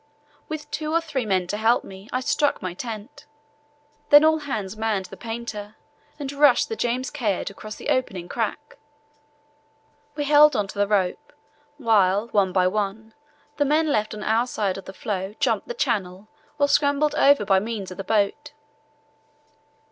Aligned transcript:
With 0.49 0.71
two 0.71 0.91
or 0.91 0.99
three 0.99 1.27
men 1.27 1.45
to 1.45 1.57
help 1.57 1.83
me 1.83 2.09
I 2.11 2.21
struck 2.21 2.59
my 2.59 2.73
tent; 2.73 3.27
then 4.09 4.23
all 4.25 4.39
hands 4.39 4.75
manned 4.75 5.05
the 5.05 5.15
painter 5.15 5.75
and 6.17 6.31
rushed 6.33 6.69
the 6.69 6.75
James 6.75 7.11
Caird 7.11 7.51
across 7.51 7.75
the 7.75 7.89
opening 7.89 8.27
crack. 8.27 8.79
We 10.15 10.23
held 10.23 10.53
to 10.53 10.67
the 10.79 10.87
rope 10.87 11.33
while, 11.77 12.29
one 12.29 12.51
by 12.51 12.65
one, 12.65 13.13
the 13.57 13.65
men 13.65 13.91
left 13.91 14.15
on 14.15 14.23
our 14.23 14.47
side 14.47 14.79
of 14.79 14.85
the 14.85 14.93
floe 14.93 15.35
jumped 15.39 15.67
the 15.67 15.75
channel 15.75 16.27
or 16.57 16.67
scrambled 16.67 17.13
over 17.13 17.45
by 17.45 17.59
means 17.59 17.91
of 17.91 17.97
the 17.97 18.03
boat. 18.03 18.53